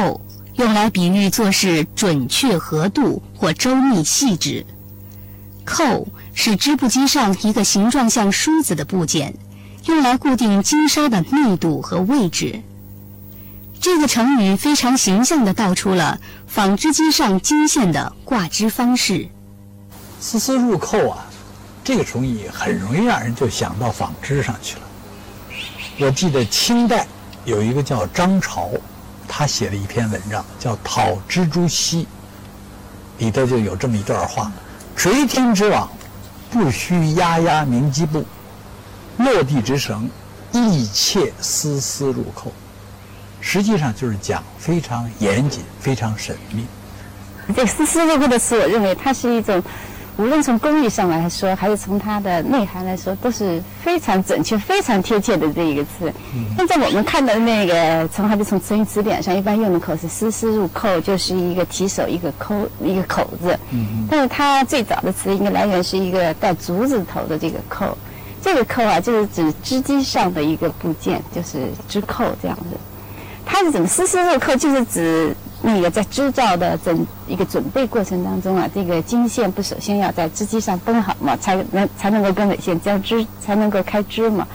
[0.00, 0.18] 扣，
[0.54, 4.64] 用来比喻做事准确合度或周密细致。
[5.66, 9.34] 扣是织布机上一个形状像梳子的部件，
[9.84, 12.62] 用来固定金沙的密度和位置。
[13.78, 19.28] 这个成语非常形象地道出了纺织机上金线的挂织方式。
[20.18, 21.26] 丝丝入扣啊，
[21.84, 24.82] 这个成语很容易让人就想到纺织上去了。
[25.98, 27.06] 我记得清代
[27.44, 28.70] 有一个叫张潮，
[29.32, 32.02] 他写了一篇文章叫《讨蜘蛛溪》，
[33.18, 34.50] 里头就有这么一段话
[34.96, 35.88] ：“垂天之网，
[36.50, 38.24] 不须压压鸣机步；
[39.18, 40.10] 落地之绳，
[40.50, 42.52] 一切丝丝入扣。”
[43.40, 46.66] 实际上就是讲非常严谨、非常神秘。
[47.54, 49.62] 这丝丝入扣的词，我认为它是一种，
[50.16, 56.12] 无论从工艺上来说，还是从它的内涵来说，都是非常准确、非常贴切的这一个词。
[56.56, 63.58] 现在我们看到的那个，从还是从词语词典上一般用的口是“丝丝入扣”，就是一个提手、一个扣、一个口字。
[63.72, 67.96] 嗯但是它最早的词应该来源是一个带竹字头的这个扣，
[68.42, 72.76] 这个扣啊，就是指织机上的一个部件，就是织扣这样子。
[73.46, 74.54] 它是怎么丝丝入扣？
[74.54, 84.48] 就是指那个在织造的整一个准备过程当中啊，这个经线不首先要在织机上绷好嘛，才能才能够跟尾线交织，才能够开织嘛。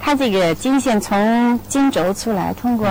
[0.00, 2.88] 它这个经线从经轴出来，通过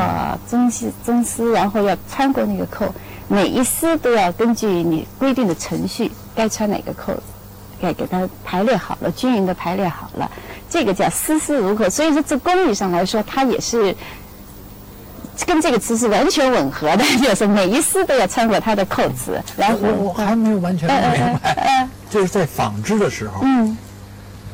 [0.48, 2.94] 中丝中丝，然后要穿过那个扣，
[3.28, 7.22] 每一丝都要根据你规定的程序，该穿哪个扣子，
[7.80, 10.30] 给它排列好了，均匀的排列好了，
[10.70, 11.90] 这个叫丝丝如扣。
[11.90, 13.96] 所以说，这工艺上来说，它也是。
[15.46, 19.42] 跟这个词是完全吻合的，就是每一丝都要穿过它的扣子。
[19.58, 23.78] 然后我还没有完全不明白，就是在纺织的时候，嗯，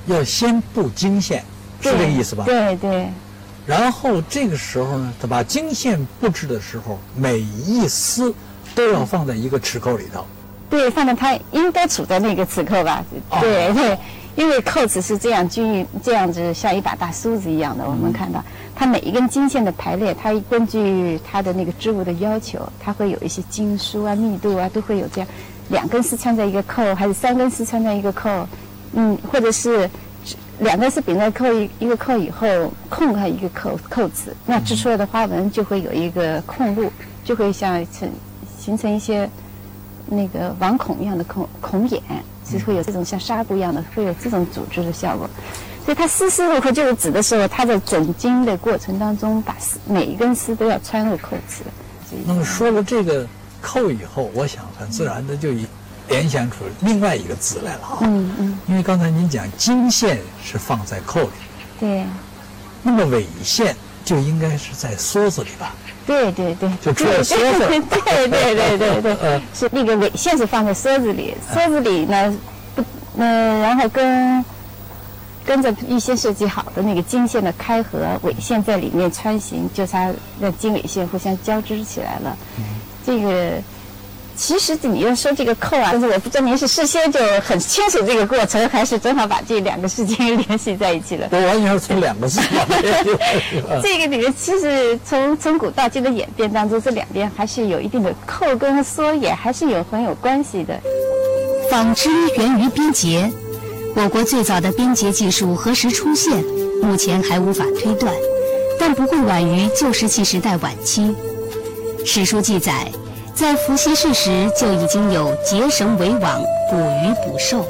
[0.07, 1.43] 要先布经线，
[1.81, 2.43] 是这个意思吧？
[2.45, 3.07] 对对。
[3.65, 8.33] 然后这个时候呢，他把经线布置的时候，每一丝
[8.73, 10.25] 都要放在一个齿扣里头。
[10.69, 13.03] 对，放在它应该处在那个齿扣吧？
[13.41, 13.97] 对对。
[14.35, 17.83] 因为扣子是这样均匀，这样子像一把大梳子一样的。
[17.85, 18.43] 我们看到
[18.73, 25.27] 它每一根经线的排列，它根据它的那个织物的要求，它会有一些经梳啊、密度啊，都会有这样。
[25.69, 28.47] 两根丝穿在一个扣，还是三根丝穿在一个扣？
[28.93, 29.89] 嗯，或者是
[30.59, 32.47] 两根丝并在扣一一个扣以后，
[32.89, 36.91] 空开一个扣扣子，那织出来的花纹就会有一个空路，
[37.23, 38.09] 就会像成
[38.57, 39.29] 形成一些
[40.07, 42.01] 那个网孔一样的孔孔眼。
[42.51, 45.29] 就会有这种像纱布一样的，会有这种组织的效果。
[45.83, 51.63] 所以它丝丝入扣，就是指的时候，它在整经的过程当中，把丝每一根丝都要穿入扣子。
[52.25, 53.25] 那么说了这个
[53.61, 55.49] 扣以后，我想很自然的就
[56.07, 57.99] 联想出另外一个字来了啊。
[58.01, 58.59] 嗯嗯。
[58.67, 61.29] 因为刚才您讲经线是放在扣里。
[61.79, 62.05] 对。
[62.83, 65.73] 那么纬线就应该是在梭子里吧？
[66.05, 67.67] 对对对，就出了梭子。
[68.03, 72.33] 对对对对对， 是那个尾线是放在梭子里，梭子里呢，
[72.75, 72.83] 不，
[73.17, 74.43] 嗯，然后跟
[75.45, 82.37] 跟着预先设计好的那个经线的开合，尾线在里面穿行，就它那经纬线互相交织起来了，
[83.05, 83.61] 这个。
[84.41, 91.29] 其实你要说这个扣啊，但是我不知道您是事先就很清楚这个过程，还是正好把这两个事情联系在一起了。
[91.31, 92.49] 我完全是从两个事情。
[93.83, 100.75] 这个里面其实从从古到今的演变当中，这两边还是有一定的扣跟缩也还是有很有关系的。
[101.69, 103.31] 纺织源于编结，
[103.95, 106.43] 我国最早的编结技术何时出现，
[106.81, 108.11] 目前还无法推断，
[108.79, 111.15] 但不会晚于旧石器时代晚期。
[112.03, 112.91] 史书记载。
[113.41, 117.65] 在伏羲氏时就已经有结绳为网、捕鱼捕兽。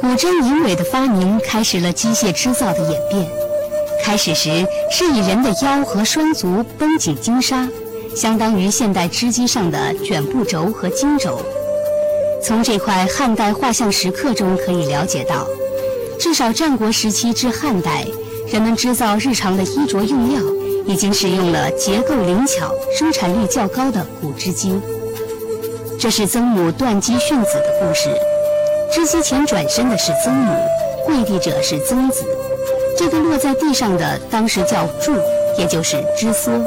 [0.00, 3.30] 古针银尾的发明开始了机械织造的演变。
[4.02, 7.68] 开始时是以人的腰和双足绷紧金沙，
[8.16, 11.40] 相当于现代织机上的卷布轴和经轴。
[12.42, 15.46] 从这块汉代画像石刻中可以了解到，
[16.18, 18.04] 至少战国时期至汉代，
[18.48, 20.40] 人们织造日常的衣着用料。
[20.90, 24.74] 已经使用了结构灵巧、生产率较高的古织机。
[26.00, 28.10] 这是曾母断机训子的故事。
[28.92, 30.52] 织机前转身的是曾母，
[31.06, 32.24] 跪地者是曾子。
[32.98, 35.14] 这个落在地上的当时叫柱，
[35.56, 36.60] 也就是织梭。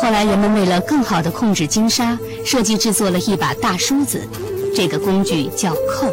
[0.00, 4.26] 后来人们为了更好地控制金沙，设计制作了一把大梳子，
[4.74, 6.10] 这个工具叫扣。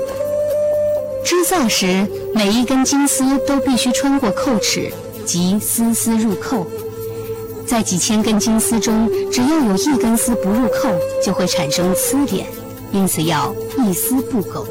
[1.23, 4.91] 织造时，每一根金丝都必须穿过扣齿，
[5.25, 6.67] 即丝丝入扣。
[7.67, 10.89] 在几千根金丝中，只要有一根丝不入扣，
[11.21, 12.47] 就会产生丝点，
[12.93, 14.65] 因此要一丝不苟。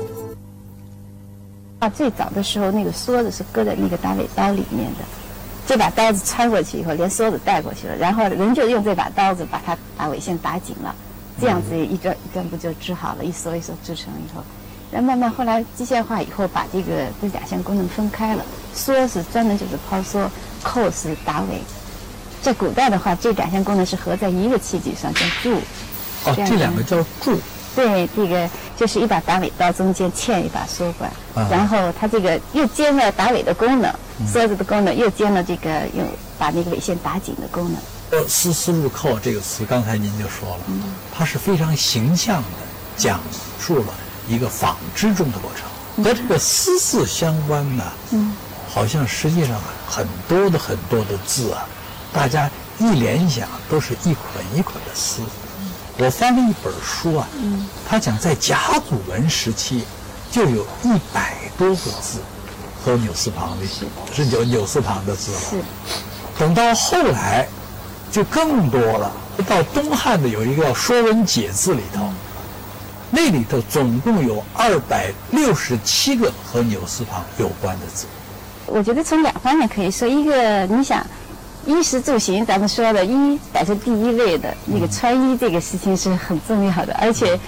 [1.79, 5.05] 啊，最早的时候，那个梭子是搁在那个打尾刀里面的，
[5.67, 10.95] 这把刀子穿过去以后，连梭子带过去了，然后人就用这把刀子把它把尾线打紧了，
[11.39, 14.43] 这样子一根一根不就织好了，一梭一梭织成以后，
[14.91, 18.43] 然后慢慢后来机械化以后，把这个这两项功能分开了，
[18.75, 20.27] 梭是专门就是抛梭，
[20.63, 21.61] 扣是打尾。
[22.43, 25.57] 在古代的话，这两项功能是合在一个器具上，叫柱。
[26.25, 27.39] 哦，这两个叫柱。
[27.75, 31.13] 对，这个就是一把打尾刀，中间嵌一把梭管，
[31.51, 33.93] 然后它这个又兼了打尾的功能，
[34.27, 36.03] 梭子的功能，又兼了这个又
[36.39, 37.75] 把那个尾线打紧的功能。
[38.19, 40.61] 呃，丝丝入扣这个词，刚才您就说了，
[41.15, 42.49] 它是非常形象的
[42.97, 43.21] 讲
[43.61, 43.93] 述了
[44.27, 48.33] 一个纺织中的过程，和这个丝丝相关的，嗯，
[48.73, 51.67] 好像实际上很多的很多的字啊，
[52.13, 55.23] 大家一联想都是一捆一捆的丝。
[55.99, 57.27] 我翻了一本书啊，
[57.89, 59.83] 他讲在甲骨文时期
[60.31, 62.19] 就有一百多个字
[62.85, 63.67] 和纽斯旁的，
[64.15, 65.33] 是纽纽丝旁的字。
[66.39, 67.49] 等到后来
[68.13, 69.11] 就更多了，
[69.49, 72.13] 到东汉的有一个叫《说文解字》里头，
[73.11, 78.07] 那里头总共有二百六十七个和纽斯旁有关的字。
[78.67, 81.07] 我觉得从两方面可以说，一个你想。
[81.67, 87.39] 衣食住行，咱们说的衣摆在第一位的那个穿衣这个事情是很重要的，而且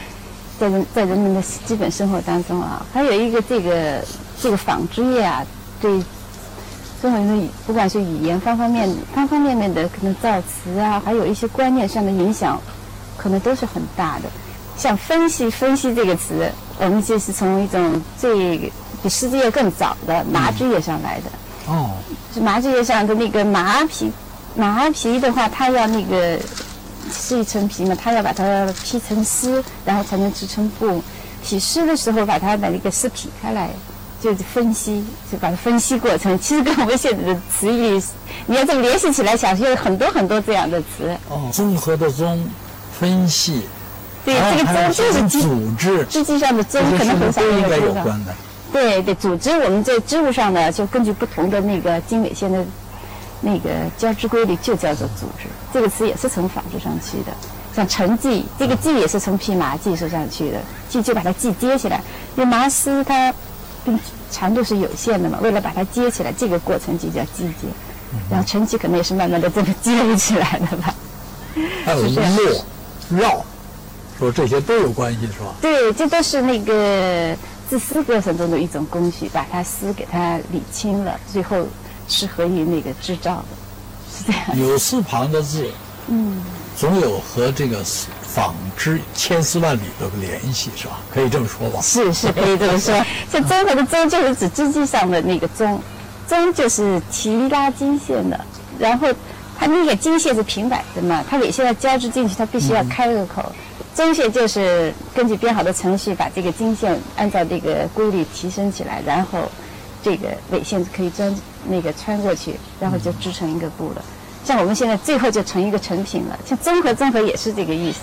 [0.58, 4.04] 在人在人们的基本生活当中啊，还有一个这个
[4.42, 5.46] 这个纺织业啊，
[5.80, 6.02] 对
[7.00, 12.60] 中国人的语不管是语言方方面方方面面的可能造词啊，还有一些观念上的影响，
[13.16, 14.24] 可能都是很大的。
[14.76, 16.50] 像分析分析这个词，
[16.80, 18.58] 我们就是从一种最
[19.00, 21.30] 比丝织业更早的麻织业上来的。
[22.40, 24.10] 麻织业上的那个麻皮，
[24.54, 26.38] 麻皮的话，它要那个
[27.12, 31.02] 是一层皮嘛，它要把它劈成丝，然后才能织成布。
[31.42, 33.70] 劈丝的时候，把它把那个丝劈开来，
[34.20, 36.38] 就是分析，就把它分析过程。
[36.38, 38.02] 其实跟我们现在的词语，
[38.46, 41.16] 你要这么联系起来想，有很多很多这样的词。
[41.28, 42.44] 哦，综合的综，
[42.98, 43.62] 分析。
[44.24, 47.50] 对，这个综就是组织，织机上的综，可能很少有
[47.86, 48.34] 有关的。
[48.72, 52.62] 对对，组织我们在织物上呢，就根据不同的那个经纬线的，
[53.40, 55.48] 那个交织规律，就叫做组织。
[55.72, 57.32] 这个词也是从纺织上去的。
[57.74, 60.58] 像成绩，这个绩也是从披麻技术上去的，
[60.90, 62.02] 就就把它系接起来。
[62.36, 63.32] 因为麻丝它
[64.30, 67.68] 长度是有限的嘛，为了把它接起来，这个过程就叫系接。
[68.30, 70.94] 然后成绩可能也是慢慢的这么接起来的吧。
[71.84, 72.64] 还有络、
[73.10, 73.44] 绕，
[74.18, 75.54] 说这些都有关系是吧？
[75.60, 77.36] 对，这都是那个。
[77.68, 81.66] 自丝过程中的一种工序，把它丝给它理清了，最后
[82.08, 83.44] 适合于那个制造的，
[84.10, 84.58] 是这样。
[84.58, 85.70] 有丝旁的字，
[86.08, 86.42] 嗯，
[86.76, 87.84] 总有和这个
[88.22, 90.98] 纺织千丝万缕的联系，是吧？
[91.12, 91.80] 可以这么说吧？
[91.82, 92.94] 是是，可以这么说。
[93.30, 95.78] 像综合的综就是指织机上的那个综，
[96.26, 98.40] 综就是提拉金线的，
[98.78, 99.08] 然后
[99.58, 103.52] 它那个金线是平摆的嘛，它尾线要交织进去，它必须要开个口。
[103.98, 109.40] 针线就是根据编好的程序，把这个经线按照这个规律提升起来，然后
[110.04, 111.34] 这个纬线可以钻
[111.66, 114.02] 那个穿过去，然后就织成一个布了。
[114.44, 116.38] 像我们现在最后就成一个成品了。
[116.46, 118.02] 像综合综合也是这个意思。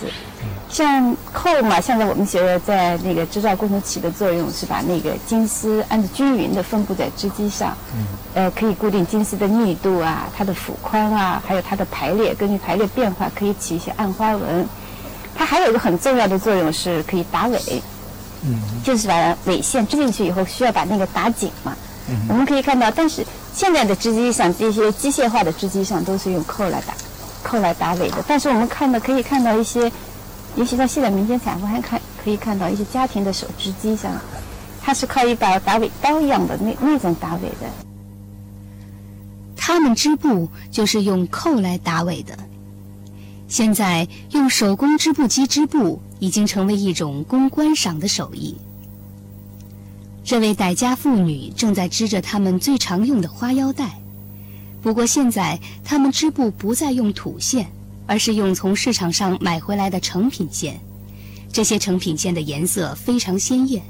[0.68, 7.74] 像扣嘛，现在我们学的在那个织造过程起的作用是把那个金丝按照均匀的分布在织机上，
[8.34, 14.68] 呃，可以固定金丝的密度啊，它的幅宽啊，还有它的排列，根据排列变化可以起一些暗花纹。
[15.36, 17.58] 它还有一个很重要的作用，是可以打尾，
[18.42, 21.76] 嗯，就是把尾线织进去以后，需要把那个打紧嘛。
[22.08, 26.94] 嗯，我们可以看到，但是现在的织机上这些机械化的织机上都是用扣来打，
[27.42, 28.24] 扣来打尾的。
[28.26, 29.90] 但是我们看到可以看到一些，
[30.54, 34.12] 尤其在现在民间产妇还看可以看到一些家庭的手织机上，
[34.80, 37.66] 它是靠一把打尾刀一样的那那种打尾的。
[39.56, 42.38] 他们织布就是用扣来打尾的。
[43.48, 48.56] 现在用手工织布机织布已经成为一种供观赏的手艺。
[50.24, 54.00] 这位傣家妇女正在织着他们最常用的花腰带，
[54.82, 57.70] 不过现在他们织布不再用土线，
[58.06, 60.80] 而是用从市场上买回来的成品线。
[61.52, 63.82] 这些成品线的颜色非常鲜艳。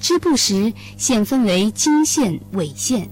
[0.00, 3.10] 织布时，线分为经线、纬线，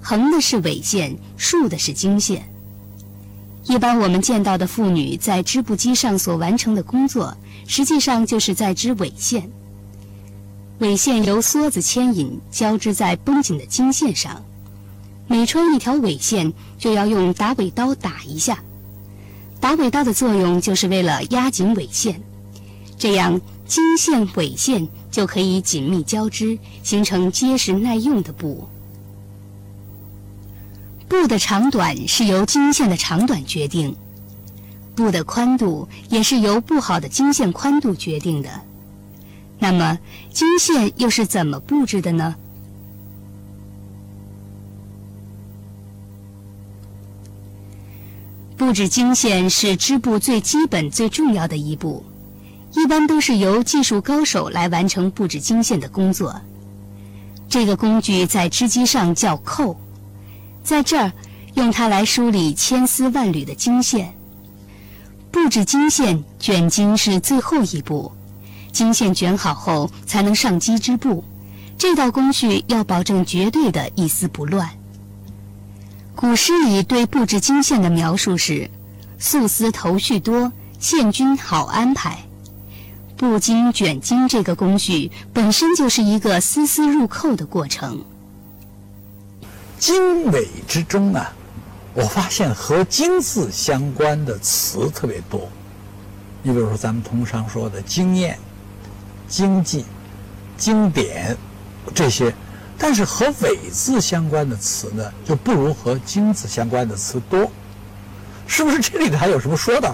[0.00, 2.47] 横的是纬线，竖的是经线。
[3.68, 9.50] 一般我们见到的妇女在织布机上所完成的工作，实际上就是在织纬线。
[10.78, 14.42] 纬线由梭子牵引，交织在绷紧的经线上。
[15.26, 18.58] 每穿一条纬线，就要用打纬刀打一下。
[19.60, 22.22] 打纬刀的作用就是为了压紧纬线，
[22.96, 28.66] 这样经线、纬线就可以紧密交织，形成结实耐用的布。
[31.08, 33.96] 布的长短是由经线的长短决定，
[34.94, 38.50] 布的宽度也是由布好的经线宽度决定的。
[39.58, 39.98] 那么，
[40.30, 42.36] 经线又是怎么布置的呢？
[48.56, 52.04] 布置经线是织布最基本、最重要的一步，
[52.72, 56.40] 一般都是由技术高手来完成布置经线的工作。
[57.48, 59.76] 这个工具在织机上叫扣，
[60.68, 61.10] 在这儿
[61.54, 64.14] 用它来梳理千丝万缕的经线。
[65.30, 68.12] 布置经线卷经是最后一步，
[68.70, 71.24] 经线卷好后才能上机织布。
[71.78, 74.68] 这道工序要保证绝对的一丝不乱。
[76.14, 78.70] 古诗里对布置经线的描述是
[79.18, 82.18] ：“素丝头绪多，线均好安排。”
[83.16, 88.04] 布经卷经这个工序本身就是一个丝丝入扣的过程。
[89.78, 91.32] 经纬之中啊，
[91.94, 95.48] 我发现和“经”字相关的词特别多。
[96.42, 98.38] 你比如说，咱们通常说的经验、
[99.28, 99.84] 经济、
[100.56, 101.36] 经典
[101.94, 102.34] 这些。
[102.80, 107.50] 但是和“纬”字相关的词呢，就不如和“经”字相关的词多，
[108.46, 108.78] 是不是？
[108.78, 109.92] 这里头还有什么说的？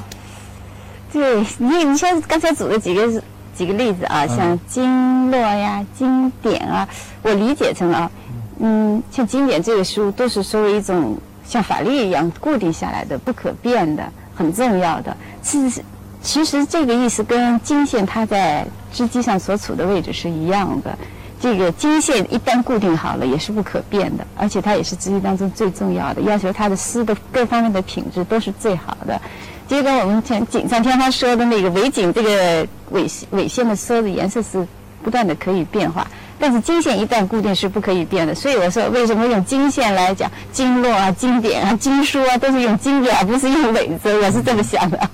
[1.10, 3.22] 对你，你像刚才举的几个
[3.56, 6.86] 几个例子啊，像经络呀、经典啊，
[7.22, 8.10] 我理解成啊，
[8.58, 15.16] 嗯，像经典这个书都是作为一种像法律一样固定下来的、不可变的、很重要的。
[15.42, 15.82] 其实，
[16.22, 20.96] 其实这个意思跟经线它在织机上所处的位置是一样的。
[21.40, 29.20] 这个经线一旦固定好了，也是不可变的，而且它也是织机当中最重要的，要求它的丝的各方面的品质都是最好的。
[29.68, 34.66] 就跟我们前锦上添花说的那个围锦，这个纬纬线的梭子颜色是
[35.02, 36.06] 不断的可以变化，
[36.44, 38.34] 但是经线一旦固定是不可以变的。
[38.34, 44.14] 所以我说，为什么用经线来讲经络啊、经典啊、经书啊，都是用经典，而不是用纬字？
[44.20, 45.10] 我是这么想的。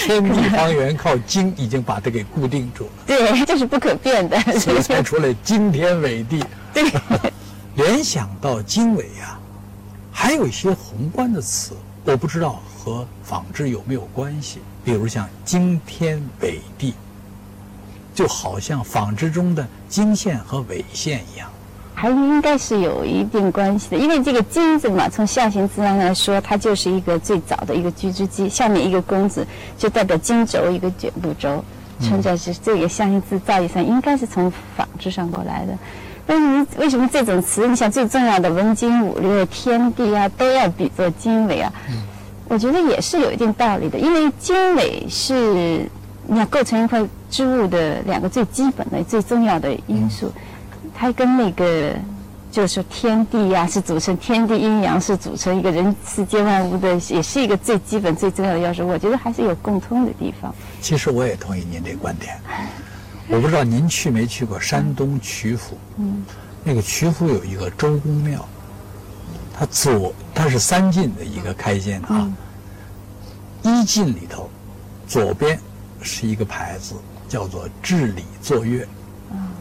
[0.00, 6.44] 天地方圆靠经已经把它给固定住了， 对，这是不可变的，所以才出来 惊天纬地。
[6.74, 6.82] 对，
[7.76, 9.38] 联想到经纬啊，
[10.10, 14.58] 还有一些宏观的词，我不知道和纺织有没有关系。
[14.84, 16.94] 比如像惊天纬地，
[18.14, 21.48] 就好像纺织中的经线和纬线一样。
[21.94, 31.62] 还应该是有一定关系的，因为这个金字嘛，从象形字上来说，它就是一个最早的一个居织机，下面一个弓字就代表经轴，一个卷布轴，
[32.00, 35.78] 存在是这个象形字造诣上应该是从纺织上过来的。
[36.26, 41.70] 但是你为什么这种词，你想最重要的文经武略天地啊，都要比作经纬啊？
[42.48, 45.86] 我觉得也是有一定道理的，因为经纬是
[46.32, 50.32] 你要构成一块织物的两个最基本的、最重要的因素。
[50.94, 51.92] 它跟那个，
[52.52, 58.86] 就是说天地呀，是组成天地阴阳，是组成一个人世间万物的，也是一个最基本、最重要的要素。
[58.86, 60.54] 我觉得还是有共通的地方。
[60.80, 62.38] 其实我也同意您这观点。
[63.26, 65.76] 我不知道您去没去过山东曲阜？
[65.96, 66.24] 嗯，
[66.62, 68.48] 那个曲阜有一个周公庙，
[69.58, 72.30] 它左它是三进的一个开间啊。
[73.62, 74.48] 一进里头，
[75.08, 75.58] 左边
[76.02, 76.94] 是一个牌子，
[77.28, 78.86] 叫做“治理作乐”。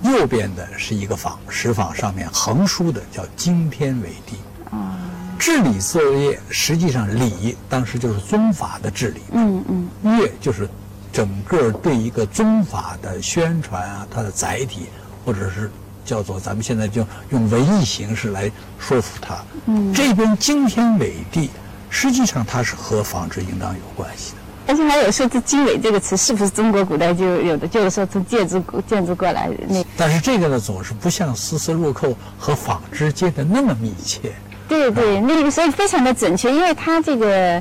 [0.01, 4.37] 右边的是一个坊，石坊上面横书的叫“惊天纬地”。
[4.71, 4.97] 啊，
[5.37, 9.21] 治理作业实际上礼当时就是宗法的治理。
[9.31, 10.69] 嗯嗯，乐就是
[11.11, 14.87] 整个对一个宗法的宣传啊，它的载体，
[15.25, 15.69] 或者是
[16.05, 19.37] 叫做咱们现在就用文艺形式来说服它。
[19.65, 21.49] 嗯，这边“惊天纬地”
[21.91, 24.33] 实际上它是和纺织应当有关系。
[24.69, 27.67] 而且还有说这“经纬”这个词是不是中国古代就有的？
[27.67, 29.83] 就是说从建筑建筑过来那。
[29.97, 34.31] 但是这个呢，总是不像丝丝入扣和纺织接的那么密切。
[34.67, 37.59] 对对，那个所以非常的准确，因为它这个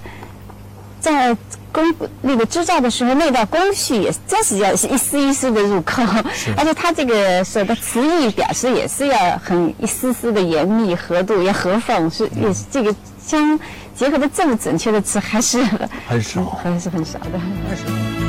[1.00, 1.34] 在
[1.72, 1.82] 工
[2.20, 6.02] 那个织造的时候，那道工序也真是要一丝一丝的入扣，
[6.58, 12.94] 而且它这个所的词义表示也是要很一丝丝的严密、合度要合缝，是也是这个
[13.28, 13.60] 相。
[13.98, 15.60] 结合的这么准确的词还是
[16.06, 18.27] 很少， 还是很少的。